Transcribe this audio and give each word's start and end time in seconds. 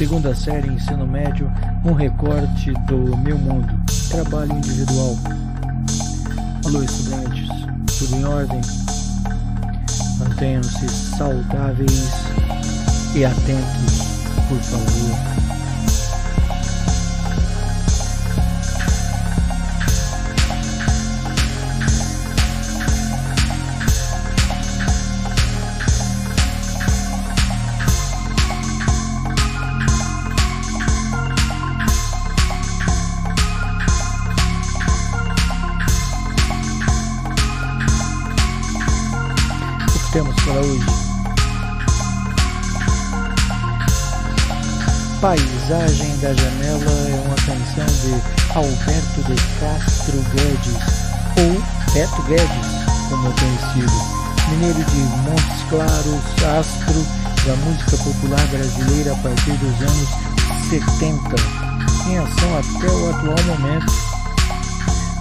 Segunda 0.00 0.34
série, 0.34 0.66
ensino 0.66 1.06
médio, 1.06 1.52
um 1.84 1.92
recorte 1.92 2.72
do 2.86 3.14
meu 3.18 3.36
mundo. 3.36 3.68
Trabalho 4.08 4.50
individual. 4.50 5.14
Alô, 6.64 6.82
estudantes, 6.82 7.46
tudo 7.98 8.16
em 8.16 8.24
ordem? 8.24 8.60
Mantenham-se 10.18 10.88
saudáveis 10.88 12.14
e 13.14 13.26
atentos, 13.26 14.24
por 14.48 14.58
favor. 14.60 15.39
Temos 40.20 40.36
para 40.42 40.60
hoje? 40.60 40.86
Paisagem 45.22 46.18
da 46.18 46.34
Janela 46.34 46.92
é 47.08 47.22
uma 47.24 47.36
canção 47.36 47.86
de 47.86 48.12
Alberto 48.54 49.22
de 49.22 49.36
Castro 49.60 50.18
Guedes, 50.34 50.76
ou 51.38 51.92
Beto 51.94 52.22
Guedes, 52.24 52.68
como 53.08 53.28
é 53.28 53.32
conhecido. 53.32 54.20
Mineiro 54.50 54.84
de 54.84 55.00
Montes 55.22 55.62
Claros, 55.70 56.58
astro 56.58 57.06
da 57.46 57.56
música 57.64 57.96
popular 57.96 58.46
brasileira 58.48 59.12
a 59.12 59.16
partir 59.16 59.52
dos 59.52 59.80
anos 59.80 60.08
70, 60.68 61.36
em 62.08 62.18
ação 62.18 62.58
até 62.58 62.90
o 62.90 63.10
atual 63.10 63.56
momento 63.56 64.09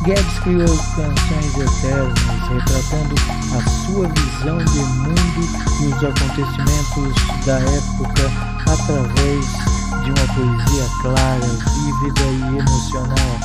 Guedes 0.03 0.39
criou 0.39 0.77
canções 0.95 1.57
eternas, 1.57 2.17
retratando 2.47 3.15
a 3.53 3.61
sua 3.85 4.07
visão 4.07 4.57
de 4.57 4.79
mundo 4.79 5.41
e 5.81 5.87
os 5.87 6.03
acontecimentos 6.03 7.45
da 7.45 7.59
época 7.59 8.31
através 8.65 9.45
de 10.03 10.11
uma 10.11 10.25
poesia 10.33 10.87
clara, 11.01 11.47
vívida 11.75 12.25
e 12.31 12.59
emocional. 12.59 13.39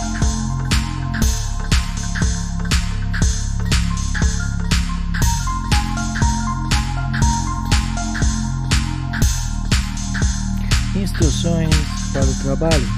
Instruções 10.94 11.74
para 12.12 12.24
o 12.24 12.34
trabalho. 12.34 12.88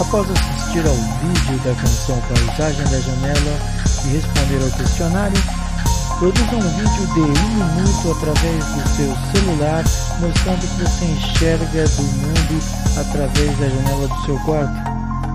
Após 0.00 0.30
assistir 0.30 0.57
ao 0.76 0.94
vídeo 0.94 1.58
da 1.64 1.74
canção 1.80 2.20
Paisagem 2.28 2.84
da 2.84 3.00
Janela 3.00 3.58
e 4.04 4.08
responder 4.08 4.62
ao 4.62 4.70
questionário, 4.76 5.40
produza 6.18 6.56
um 6.56 6.68
vídeo 6.76 7.06
de 7.14 7.20
um 7.20 7.74
minuto 7.74 8.12
através 8.12 8.64
do 8.66 8.88
seu 8.90 9.16
celular 9.32 9.82
mostrando 10.20 10.60
que 10.60 10.84
você 10.84 11.04
enxerga 11.06 11.88
do 11.88 12.02
mundo 12.02 12.62
através 13.00 13.58
da 13.58 13.68
janela 13.68 14.08
do 14.08 14.26
seu 14.26 14.38
quarto. 14.40 14.74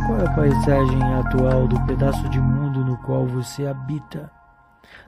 Qual 0.06 0.20
é 0.20 0.28
a 0.28 0.32
paisagem 0.36 1.04
atual 1.16 1.68
do 1.68 1.82
pedaço 1.88 2.30
de 2.30 2.40
mundo 2.40 2.86
no 2.86 2.96
qual 2.98 3.26
você 3.26 3.66
habita? 3.66 4.30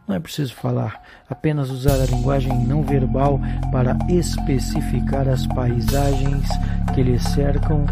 Não 0.08 0.16
é 0.16 0.20
preciso 0.20 0.56
falar, 0.56 1.02
apenas 1.30 1.70
usar 1.70 2.02
a 2.02 2.06
linguagem 2.06 2.66
não 2.66 2.82
verbal 2.82 3.40
para 3.72 3.96
especificar 4.10 5.28
as 5.28 5.46
paisagens 5.46 6.48
que 6.96 7.04
lhe 7.04 7.20
cercam 7.20 7.86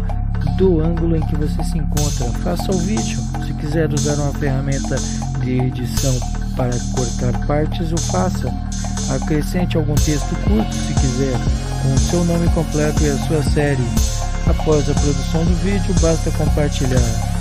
do 0.56 0.80
ângulo 0.80 1.16
em 1.16 1.20
que 1.20 1.36
você 1.36 1.62
se 1.64 1.78
encontra. 1.78 2.26
Faça 2.42 2.70
o 2.70 2.78
vídeo. 2.78 3.18
Se 3.46 3.52
quiser 3.54 3.92
usar 3.92 4.14
uma 4.14 4.32
ferramenta 4.34 4.96
de 5.40 5.58
edição 5.60 6.14
para 6.56 6.72
cortar 6.94 7.46
partes, 7.46 7.92
o 7.92 7.98
faça. 7.98 8.52
Acrescente 9.14 9.76
algum 9.76 9.94
texto 9.94 10.34
curto, 10.44 10.72
se 10.72 10.94
quiser, 10.94 11.38
com 11.82 11.94
o 11.94 11.98
seu 11.98 12.24
nome 12.24 12.48
completo 12.50 13.02
e 13.02 13.10
a 13.10 13.18
sua 13.26 13.42
série. 13.42 13.84
Após 14.46 14.88
a 14.88 14.94
produção 14.94 15.44
do 15.44 15.54
vídeo, 15.62 15.94
basta 16.00 16.30
compartilhar. 16.32 17.34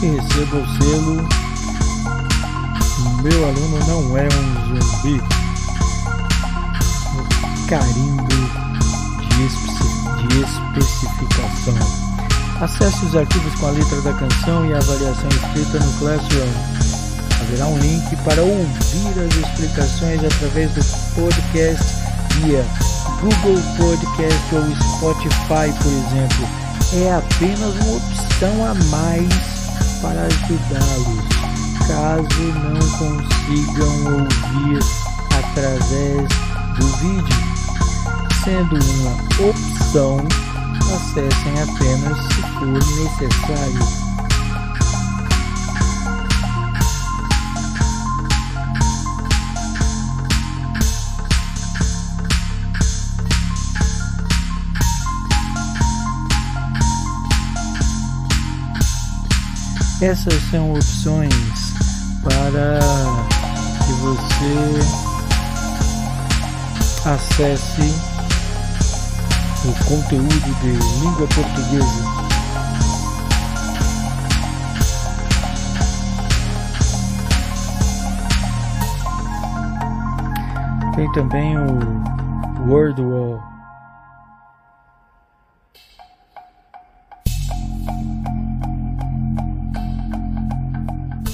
e 0.00 0.06
receba 0.06 0.58
o 0.58 0.66
selo 0.78 1.47
Meu 2.98 3.48
aluno 3.48 3.78
não 3.86 4.18
é 4.18 4.26
um 4.26 4.80
zumbi. 4.80 5.22
O 7.14 7.66
carimbo 7.68 8.26
de, 8.26 9.46
espe 9.46 10.26
de 10.26 10.40
especificação. 10.40 11.78
Acesse 12.60 13.04
os 13.04 13.14
arquivos 13.14 13.54
com 13.60 13.66
a 13.66 13.70
letra 13.70 14.00
da 14.00 14.12
canção 14.14 14.66
e 14.66 14.74
a 14.74 14.78
avaliação 14.78 15.28
escrita 15.28 15.78
no 15.78 15.92
Classroom. 16.00 16.48
Haverá 17.40 17.66
um 17.68 17.78
link 17.78 18.16
para 18.24 18.42
ouvir 18.42 19.20
as 19.20 19.36
explicações 19.36 20.24
através 20.24 20.72
do 20.72 20.84
podcast 21.14 21.94
via 22.40 22.64
Google 23.20 23.62
Podcast 23.76 24.54
ou 24.56 24.64
Spotify, 24.96 25.72
por 25.82 25.92
exemplo. 25.92 26.48
É 26.94 27.12
apenas 27.12 27.74
uma 27.76 27.96
opção 27.96 28.66
a 28.66 28.74
mais 28.90 29.28
para 30.02 30.22
ajudá-los 30.22 31.57
caso 31.88 32.42
não 32.52 32.86
consigam 32.98 33.88
ouvir 34.12 34.78
através 35.38 36.28
do 36.76 36.86
vídeo. 36.98 37.38
Sendo 38.44 38.78
uma 38.94 39.14
opção, 39.48 40.18
acessem 40.94 41.54
apenas 41.62 42.18
se 42.28 42.42
for 42.42 42.74
necessário. 42.76 44.08
Essas 60.00 60.40
são 60.50 60.74
opções 60.74 61.77
para 62.28 62.78
que 63.84 63.92
você 63.92 64.54
acesse 67.08 67.94
o 69.64 69.72
conteúdo 69.84 70.54
de 70.60 70.72
língua 71.00 71.26
portuguesa. 71.28 72.04
Tem 80.94 81.12
também 81.12 81.56
o 81.56 82.68
Word 82.68 83.00
Wall. 83.00 83.57